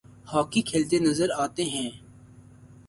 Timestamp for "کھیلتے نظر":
0.69-1.29